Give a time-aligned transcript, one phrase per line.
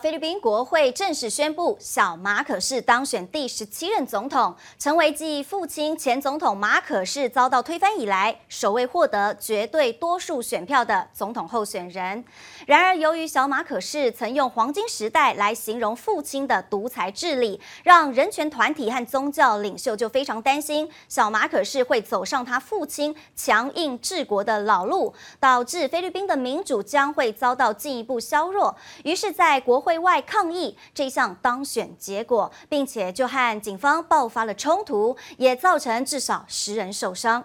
[0.00, 12.24] 菲律宾国会正式宣布，小马可仕当选第十七任总统，成为继父亲前总统马可仕遭到推翻以来，首位获得绝对多数选票的总统候选人。
[12.66, 28.74] 然而，由于小马可仕曾用“黄金时代”来形容父亲的独裁治理，让人权团体和宗教领袖就非常担心小马可仕会走上他父亲强硬治国的老路，导致菲律宾的民主将会遭到进一步削弱。
[29.04, 29.89] 于是，在国会。
[29.90, 37.44] 对外抗议这项当选结果，并且就和警方爆发了冲突，也造成至少十人受伤。